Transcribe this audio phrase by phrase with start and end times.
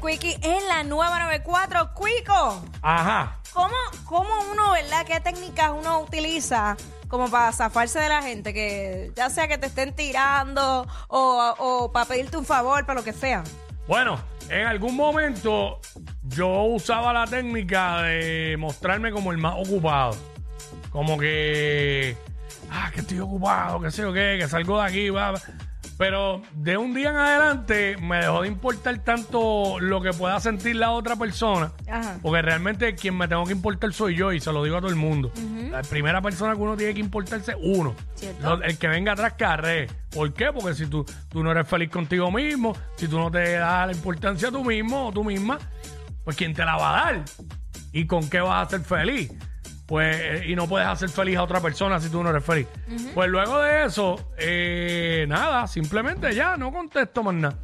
[0.00, 2.62] Quickie en la nueva 94, Quico.
[2.82, 3.40] Ajá.
[3.52, 5.04] ¿Cómo, ¿Cómo uno, verdad?
[5.04, 6.76] ¿Qué técnicas uno utiliza
[7.08, 8.54] como para zafarse de la gente?
[8.54, 13.04] Que ya sea que te estén tirando o, o para pedirte un favor, para lo
[13.04, 13.42] que sea.
[13.88, 15.80] Bueno, en algún momento
[16.22, 20.16] yo usaba la técnica de mostrarme como el más ocupado.
[20.90, 22.16] Como que,
[22.70, 25.34] ah, que estoy ocupado, que sé yo qué, que salgo de aquí, va.
[25.98, 30.76] Pero de un día en adelante me dejó de importar tanto lo que pueda sentir
[30.76, 31.72] la otra persona.
[31.90, 32.18] Ajá.
[32.22, 34.90] Porque realmente quien me tengo que importar soy yo y se lo digo a todo
[34.90, 35.32] el mundo.
[35.72, 37.94] La primera persona que uno tiene que importarse uno.
[38.14, 38.56] Cierto.
[38.56, 39.88] Lo- el que venga atrás carre.
[40.10, 40.52] ¿Por qué?
[40.52, 43.92] Porque si tú, tú no eres feliz contigo mismo, si tú no te das la
[43.92, 45.58] importancia a tú mismo o tú misma,
[46.24, 47.24] pues ¿quién te la va a dar?
[47.92, 49.32] ¿Y con qué vas a ser feliz?
[49.88, 52.66] Pues, eh, y no puedes hacer feliz a otra persona si tú no eres feliz.
[53.14, 57.56] Pues luego de eso, eh, nada, simplemente ya no contesto más nada.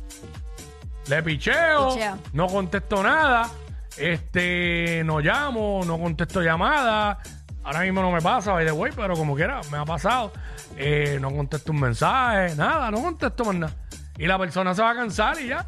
[1.06, 1.95] Le picheo,
[2.33, 3.50] no contesto nada,
[3.98, 7.19] este, no llamo, no contesto llamadas.
[7.62, 10.33] Ahora mismo no me pasa, by the way, pero como quiera, me ha pasado.
[10.78, 13.74] Eh, no contesto un mensaje, nada, no contesto más nada.
[14.17, 15.67] Y la persona se va a cansar y ya,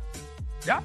[0.65, 0.81] ya,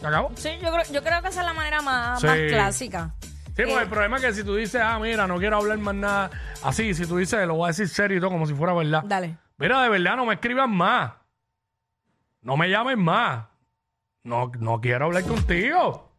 [0.00, 0.30] se acabó.
[0.34, 2.26] Sí, yo creo, yo creo que esa es la manera más, Sí.
[2.26, 3.14] más clásica.
[3.58, 5.78] Sí, porque Eh, el problema es que si tú dices, ah, mira, no quiero hablar
[5.78, 6.30] más nada,
[6.62, 9.02] así, si tú dices, lo voy a decir serio y todo, como si fuera verdad.
[9.04, 9.36] Dale.
[9.56, 11.12] Mira, de verdad, no me escribas más.
[12.40, 13.46] No me llames más.
[14.22, 16.12] No, no quiero hablar contigo.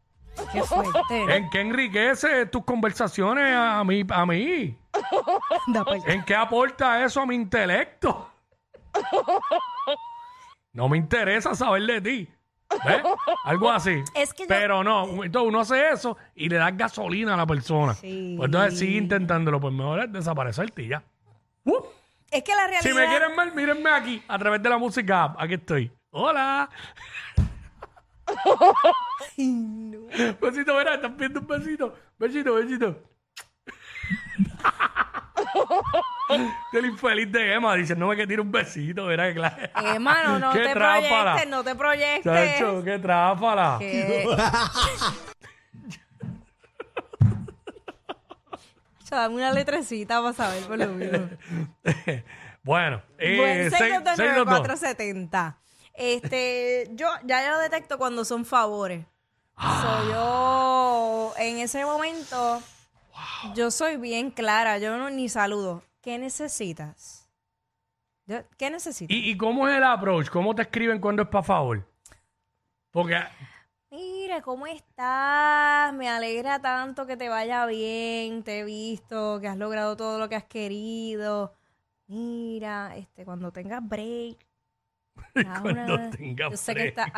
[0.52, 1.36] Qué fuerte.
[1.38, 4.04] ¿En qué enriquece tus conversaciones a mí?
[4.10, 4.78] A mí?
[5.68, 6.04] Da pa' allá.
[6.08, 8.30] ¿En qué aporta eso a mi intelecto?
[10.74, 12.30] No me interesa saber de ti.
[12.86, 13.02] ¿Ves?
[13.46, 14.04] Algo así.
[14.16, 17.46] Es que yo- Pero no, entonces uno hace eso y le das gasolina a la
[17.48, 17.94] persona.
[17.96, 18.36] Sí.
[18.38, 21.04] Pues entonces sigue intentándolo, pues mejor es desaparecerte y ya.
[21.66, 21.78] Uh,
[22.32, 22.82] Es que la realidad.
[22.82, 25.24] si me quieren ver, mírenme aquí, a través de la música.
[25.26, 25.36] app.
[25.42, 25.92] Aquí estoy.
[26.12, 26.70] Hola.
[29.36, 31.96] Besito, verá, estás pidiendo un besito.
[32.18, 33.04] Besito, besito.
[36.72, 39.58] Del infeliz de Emma dice, no me que tire un besito, verá que claro.
[39.96, 41.02] Emma, no, no Qué te tráfala.
[41.34, 42.24] proyectes, no te proyectes.
[42.60, 43.80] Chacho, qué tráfala.
[49.04, 51.30] Chacho, dame una letrecita para saber por lo menos.
[52.64, 54.68] bueno, eh, Buen seis- seis, dos, dos.
[54.68, 55.56] 6229470.
[55.96, 59.06] Este, yo ya yo detecto cuando son favores.
[59.58, 59.82] Ah.
[60.06, 62.62] So, yo en ese momento
[63.54, 65.84] yo soy bien clara, yo no ni saludo.
[66.02, 67.30] ¿Qué necesitas?
[68.26, 69.16] Yo- ¿Qué necesitas?
[69.16, 70.30] ¿Y, ¿Y cómo es el approach?
[70.30, 71.88] ¿Cómo te escriben cuando es para favor?
[72.92, 73.18] Porque
[73.92, 75.92] Mira, ¿cómo estás?
[75.96, 78.44] Me alegra tanto que te vaya bien.
[78.44, 81.56] Te he visto, que has logrado todo lo que has querido.
[82.08, 84.38] Mira, este, cuando tengas break.
[85.34, 86.98] Cuando una- tengas Yo sé que break.
[87.00, 87.12] estás.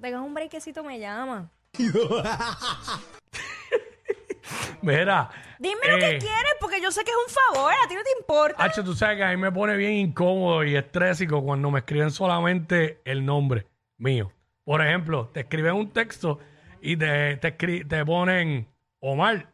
[0.00, 1.50] Tengas un breakcito, me llama.
[4.82, 5.30] Mira.
[5.58, 7.72] Dime lo que eh, quieres, porque yo sé que es un favor.
[7.72, 8.62] A ti no te importa.
[8.62, 12.10] Hacho, tú sabes que a mí me pone bien incómodo y estrésico cuando me escriben
[12.10, 14.32] solamente el nombre mío.
[14.64, 16.38] Por ejemplo, te escriben un texto
[16.80, 18.68] y te, te, escri- te ponen
[19.00, 19.50] Omar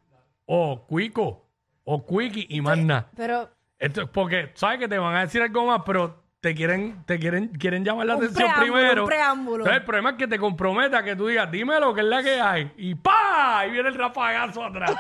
[0.47, 1.49] o Cuico
[1.85, 3.11] o Quickie y más nada.
[3.17, 7.19] Pero Esto- porque sabes que te van a decir algo más, pero te quieren, te
[7.19, 9.03] quieren, quieren llamar la Un atención preámbulo, primero.
[9.05, 9.57] un preámbulo.
[9.65, 12.23] Entonces, el problema es que te comprometa que tú digas, dime lo que es la
[12.23, 12.71] que hay.
[12.77, 12.95] Y
[13.37, 14.95] Ahí viene el rafagazo atrás.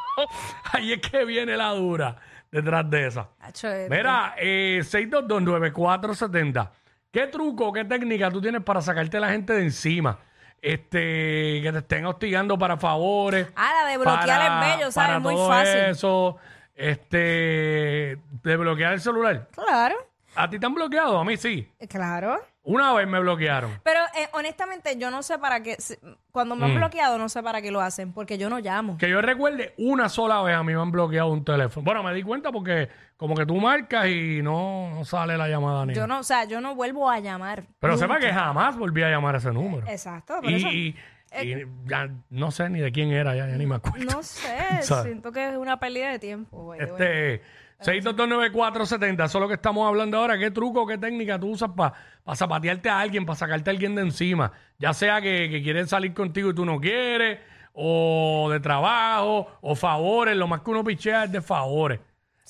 [0.72, 2.16] Ahí es que viene la dura
[2.50, 3.28] detrás de esa.
[3.46, 6.70] Este, Mira, eh, 6229470.
[7.10, 10.18] ¿Qué truco, qué técnica tú tienes para sacarte a la gente de encima?
[10.60, 13.48] Este, que te estén hostigando para favores.
[13.56, 15.20] Ah, la de bloquear para- es bello, ¿sabes?
[15.20, 15.78] Muy todo fácil.
[15.80, 16.36] Eso,
[16.74, 19.48] este, de bloquear el celular.
[19.52, 19.96] Claro.
[20.34, 21.18] ¿A ti te han bloqueado?
[21.18, 21.68] A mí sí.
[21.88, 22.40] Claro.
[22.64, 23.80] Una vez me bloquearon.
[23.82, 25.76] Pero eh, honestamente, yo no sé para qué.
[25.80, 25.96] si-
[26.30, 28.98] Cuando me han bloqueado, no sé para qué lo hacen, porque yo no llamo.
[28.98, 31.84] Que yo recuerde, una sola vez a mí me han bloqueado un teléfono.
[31.84, 35.84] Bueno, me di cuenta porque como que tú marcas y no, no sale la llamada
[35.86, 36.14] ni Yo nada.
[36.14, 37.64] no, o sea, yo no vuelvo a llamar.
[37.80, 39.86] Pero sepa que jamás volví a llamar a ese número.
[39.88, 40.68] Exacto, por Y, eso.
[40.68, 40.96] y-
[41.42, 44.04] y ya no sé ni de quién era, ya, ya ni me acuerdo.
[44.04, 44.46] No sé,
[44.82, 45.04] ¿Sabes?
[45.04, 46.58] siento que es una pérdida de tiempo.
[46.68, 46.80] way.
[46.80, 47.42] Este,
[47.82, 50.38] 6229470, eso es lo que estamos hablando ahora.
[50.38, 51.94] ¿Qué truco, qué técnica tú usas para
[52.34, 54.52] zapatearte a alguien, para sacarte a alguien de encima?
[54.78, 57.40] Ya sea que, que quieren salir contigo y tú no quieres,
[57.72, 60.36] o de trabajo, o favores.
[60.36, 62.00] Lo más que uno pichea es de favores.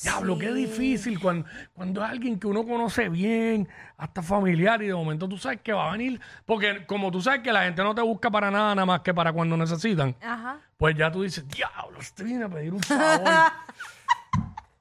[0.02, 4.94] Diablo, qué difícil cuando, cuando es alguien que uno conoce bien, hasta familiar, y de
[4.94, 6.20] momento tú sabes que va a venir.
[6.44, 9.14] Porque como tú sabes que la gente no te busca para nada, nada más que
[9.14, 10.16] para cuando necesitan.
[10.22, 10.58] Ajá.
[10.76, 13.28] Pues ya tú dices, diablo, te viene a pedir un favor.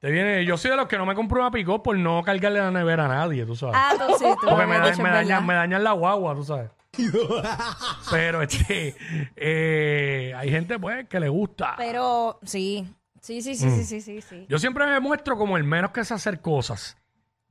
[0.02, 2.58] te viene, yo soy de los que no me compro una picó por no cargarle
[2.58, 3.76] la nevera a nadie, tú sabes.
[3.78, 5.40] Ah, tú sí, tú Porque me, da- me dañan, verdad.
[5.42, 6.70] me dañan la guagua, tú sabes.
[8.10, 8.96] Pero este,
[9.36, 11.74] eh, hay gente pues que le gusta.
[11.76, 12.86] Pero sí,
[13.20, 13.54] sí, sí, Mm.
[13.54, 14.46] sí, sí, sí, sí, sí.
[14.48, 16.96] Yo siempre me muestro como el menos que sé hacer cosas.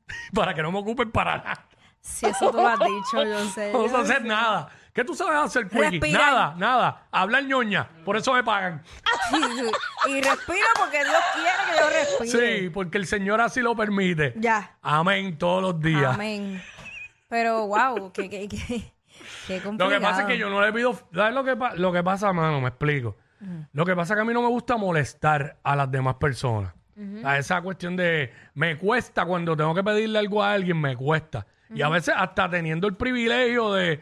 [0.33, 1.65] para que no me ocupen para nada.
[2.01, 3.71] Si eso tú lo has dicho, yo sé.
[3.74, 4.69] No sé hacer nada.
[4.93, 5.99] ¿Qué tú sabes hacer, Quickie?
[5.99, 6.21] Respirar.
[6.33, 7.07] Nada, nada.
[7.11, 7.88] Hablar ñoña.
[8.03, 8.83] Por eso me pagan.
[10.09, 12.59] Y, respiro porque Dios quiere que yo respire.
[12.63, 14.33] Sí, porque el Señor así lo permite.
[14.35, 14.75] Ya.
[14.81, 16.15] Amén todos los días.
[16.15, 16.61] Amén.
[17.29, 18.91] Pero wow, qué, qué, qué,
[19.47, 19.89] qué Lo complicado.
[19.91, 20.93] que pasa es que yo no le pido.
[21.13, 22.59] ¿Sabes lo que, pa- lo que pasa, mano?
[22.59, 23.15] Me explico.
[23.73, 26.73] Lo que pasa es que a mí no me gusta molestar a las demás personas.
[27.23, 28.33] A esa cuestión de.
[28.55, 31.45] Me cuesta cuando tengo que pedirle algo a alguien, me cuesta.
[31.73, 34.01] Y a veces, hasta teniendo el privilegio de,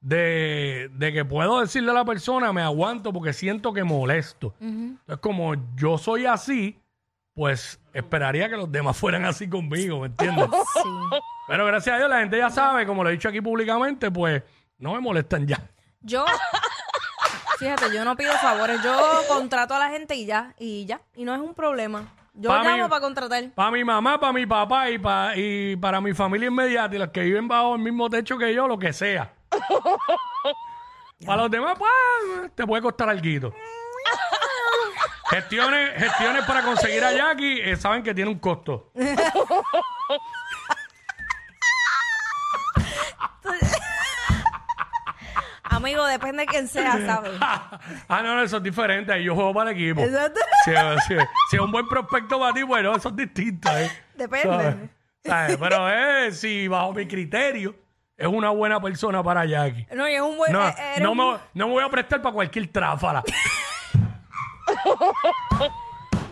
[0.00, 4.54] de, de que puedo decirle a la persona, me aguanto porque siento que molesto.
[4.60, 6.78] Entonces, como yo soy así,
[7.34, 10.48] pues esperaría que los demás fueran así conmigo, ¿me entiendes?
[10.74, 10.88] Sí.
[11.48, 14.42] Pero gracias a Dios la gente ya sabe, como lo he dicho aquí públicamente, pues
[14.78, 15.58] no me molestan ya.
[16.02, 16.24] Yo,
[17.58, 18.80] fíjate, yo no pido favores.
[18.84, 18.94] Yo
[19.28, 21.00] contrato a la gente y ya, y ya.
[21.16, 22.04] Y no es un problema.
[22.34, 23.50] Yo Pa' llamo para contratar.
[23.54, 27.08] Para mi mamá, para mi papá y, pa- y para mi familia inmediata y los
[27.08, 29.32] que viven bajo el mismo techo que yo, lo que sea.
[31.26, 33.52] para los demás, pues, te puede costar algo.
[35.30, 38.90] gestiones, gestiones para conseguir a Jackie, eh, saben que tiene un costo.
[45.64, 47.32] Amigo, depende de quién sea, ¿sabes?
[47.40, 47.78] ah,
[48.22, 49.12] no, no, eso es diferente.
[49.12, 50.00] Ahí yo juego para el equipo.
[50.00, 50.40] Exacto.
[50.64, 50.70] Si,
[51.06, 53.68] si- si es un buen prospecto para ti, bueno, eso es distinto.
[53.76, 53.90] ¿eh?
[54.14, 54.46] Depende.
[54.48, 54.76] ¿Sabes?
[55.24, 55.56] ¿Sabes?
[55.58, 57.74] Pero eh, si bajo mi criterio
[58.18, 59.86] es una buena persona para Jackie.
[59.94, 60.52] No, y es un buen.
[60.52, 61.24] No, eh, no, un- me,
[61.54, 63.22] no me voy a prestar para cualquier tráfala.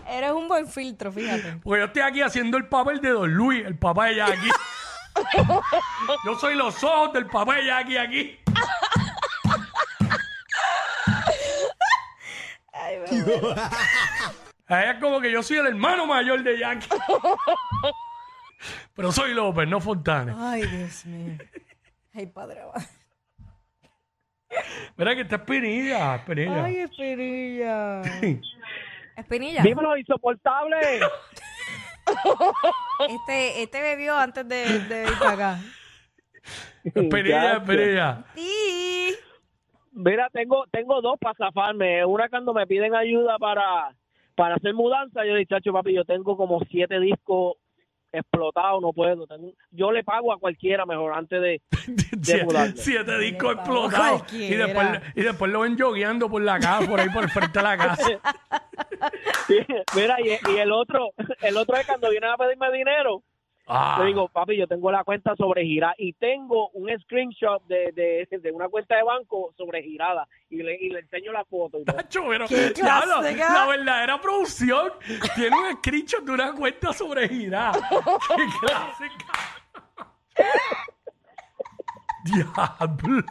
[0.09, 1.59] Eres un buen filtro, fíjate.
[1.63, 4.51] Porque yo estoy aquí haciendo el papel de Don Luis, el papá de Jackie.
[6.25, 8.39] yo soy los ojos del papá de Jackie aquí.
[14.69, 16.89] Ahí es como que yo soy el hermano mayor de Jackie.
[18.95, 20.53] Pero soy López, no Fontana.
[20.53, 21.39] Ay, Dios mío.
[22.17, 22.63] Ay, padre.
[24.97, 26.65] Mira que está Espinilla, Espinilla.
[26.65, 28.03] Ay, Espinilla.
[29.17, 29.63] Espinilla.
[29.63, 30.77] Dímelo, insoportable.
[33.09, 35.59] Este, este bebió antes de, de ir para acá.
[36.85, 38.25] Espinilla, Espinilla.
[38.35, 39.17] Sí.
[39.91, 42.05] Mira, tengo tengo dos para zafarme.
[42.05, 43.93] Una cuando me piden ayuda para,
[44.37, 45.27] para hacer mudanza.
[45.27, 47.57] Yo digo, chacho, papi, yo tengo como siete discos
[48.17, 49.27] explotados, no puedo.
[49.27, 51.63] Tengo- yo le pago a cualquiera mejor antes de...
[52.23, 52.73] siete, mudarme.
[52.77, 54.33] siete discos explotados.
[54.33, 57.59] Y después, y después lo ven jogueando por la casa, por ahí por el frente
[57.59, 58.09] de la casa.
[59.95, 61.11] Mira, y, y el otro
[61.43, 63.23] el otro es cuando vienen a pedirme dinero.
[63.69, 68.29] Ah, Le digo, papi, yo tengo la cuenta sobregirada y tengo un screenshot de, de,
[68.39, 71.81] de una cuenta de banco sobregirada y le, y le enseño la foto.
[71.81, 71.97] Y todo.
[71.97, 74.93] Nacho, pero ¿Qué ya, la, clase, la verdadera producción
[75.35, 77.73] tiene un screenshot de una cuenta sobregirada.
[78.37, 79.33] ¡Qué clásica!
[82.27, 83.25] ¡Diablo!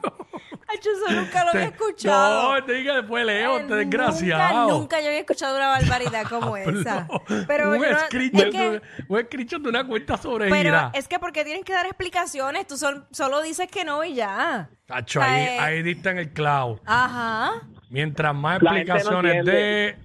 [0.68, 2.54] Ay, yo eso nunca lo había Te- escuchado.
[2.56, 4.62] No, te diga después Leo, Eh, este desgraciado.
[4.62, 7.08] Nunca, nunca yo había escuchado una barbaridad como esa.
[7.48, 10.92] Pero, un, no- screenshot es que, de, un screenshot de una cuenta pero sobregirada.
[10.94, 14.70] es que porque tienes que dar explicaciones, tú sol- solo dices que no y ya.
[14.88, 16.80] Tacho, ahí, eh, ahí diste en el clavo.
[16.86, 17.52] Ajá.
[17.90, 19.98] Mientras más La gente no explicaciones de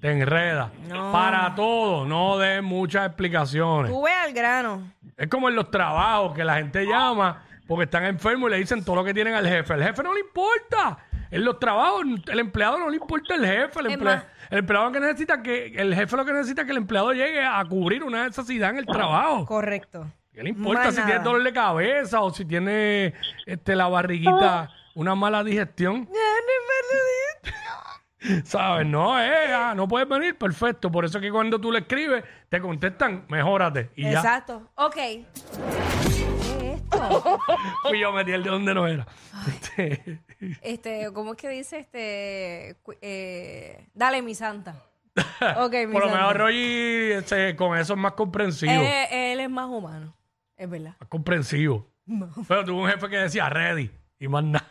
[0.00, 0.70] te enreda.
[0.88, 1.10] No.
[1.10, 3.90] Para todo, no des muchas explicaciones.
[3.90, 4.92] Tú ve al grano.
[5.16, 8.84] Es como en los trabajos que la gente llama porque están enfermos y le dicen
[8.84, 9.74] todo lo que tienen al jefe.
[9.74, 10.98] El jefe no le importa.
[11.30, 13.80] En los trabajos, el empleado no le importa el jefe.
[13.80, 16.78] El, emple- el empleado que necesita que, el jefe lo que necesita es que el
[16.78, 19.44] empleado llegue a cubrir una necesidad en el trabajo.
[19.44, 20.06] Correcto.
[20.32, 21.10] ¿Qué le importa Más si nada.
[21.12, 23.14] tiene dolor de cabeza o si tiene
[23.46, 26.08] este, la barriguita, una mala digestión?
[28.44, 28.86] ¿Sabes?
[28.86, 30.90] No, eh, ah, no puedes venir, perfecto.
[30.90, 33.90] Por eso es que cuando tú le escribes, te contestan, mejórate.
[33.94, 34.18] Y ya.
[34.18, 34.70] Exacto.
[34.74, 34.96] Ok.
[37.82, 39.06] Fui yo metí el de donde no era.
[39.48, 40.20] Este,
[40.62, 42.76] Este, ¿cómo es que dice este?
[42.82, 44.76] cu- eh, dale, mi santa.
[45.58, 46.16] Ok, mi por lo santa.
[46.16, 48.72] menos Rogi este, con eso es más comprensivo.
[48.72, 50.14] Él, es- él es más humano.
[50.56, 50.94] Es verdad.
[51.00, 51.86] Más comprensivo.
[52.48, 54.68] Pero tuve un jefe que decía ready y más nada.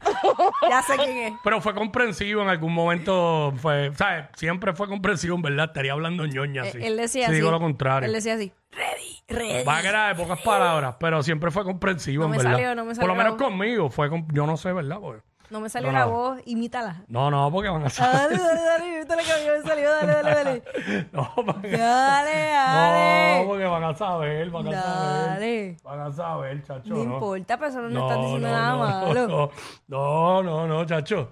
[0.68, 1.32] Ya sé quién es.
[1.42, 3.52] Pero fue comprensivo en algún momento.
[3.56, 4.26] Fue, ¿sabes?
[4.36, 5.66] Siempre fue comprensivo, en verdad.
[5.66, 6.78] Estaría hablando ñoña así.
[6.78, 7.34] Eh, Él decía Si así.
[7.36, 8.06] digo lo contrario.
[8.06, 8.52] Él decía así.
[8.72, 9.64] Ready, ready.
[9.64, 12.52] Va que era de pocas palabras, pero siempre fue comprensivo, No en me verdad.
[12.52, 13.48] salió, no me Por salió lo la menos voz.
[13.48, 13.90] conmigo.
[13.90, 14.98] Fue con- yo no sé, ¿verdad?
[15.00, 16.10] Porque- No me salió No, la no.
[16.10, 17.04] voz, imítala.
[17.06, 18.30] no, no, porque van a saber.
[18.30, 19.90] Dale, dale, dale, imítala que a mí me salió.
[19.90, 20.62] Dale, dale, dale.
[21.12, 23.44] No, porque, Dale, no, dale.
[23.46, 25.28] porque van a saber, van a saber.
[25.28, 25.76] Dale.
[25.84, 26.88] Van a saber, chacho.
[26.90, 29.28] No No, importa, pero eso no, No, están diciendo no, nada no, malo.
[29.28, 29.50] No,
[29.86, 31.30] no, no, no, chacho.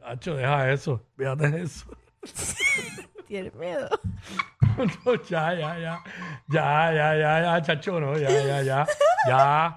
[0.00, 1.00] Chacho, deja eso.
[1.16, 1.86] Fíjate eso.
[3.28, 3.88] Tienes miedo.
[5.28, 6.02] Ya, ya, ya.
[6.48, 8.86] Ya, ya, ya, ya, chacho, no, ya, ya, ya.
[9.28, 9.76] Ya.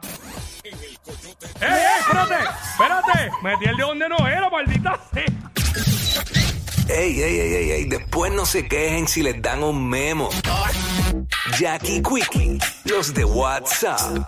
[0.64, 2.00] ¡Eh, eh!
[2.00, 2.44] ¡Espérate!
[2.72, 3.32] ¡Espérate!
[3.44, 5.25] Metí el de donde no era, maldita sea.
[6.88, 10.30] Ey, ey, ey, ey, ey, después no se quejen si les dan un memo.
[11.58, 14.20] Jackie Quickie, los de WhatsApp.